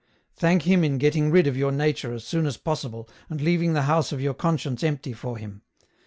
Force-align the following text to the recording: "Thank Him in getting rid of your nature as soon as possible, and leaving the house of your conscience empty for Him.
"Thank 0.35 0.63
Him 0.63 0.83
in 0.83 0.97
getting 0.97 1.29
rid 1.29 1.45
of 1.45 1.55
your 1.55 1.71
nature 1.71 2.11
as 2.11 2.23
soon 2.23 2.47
as 2.47 2.57
possible, 2.57 3.07
and 3.29 3.39
leaving 3.39 3.73
the 3.73 3.83
house 3.83 4.11
of 4.11 4.19
your 4.19 4.33
conscience 4.33 4.81
empty 4.83 5.13
for 5.13 5.37
Him. 5.37 5.61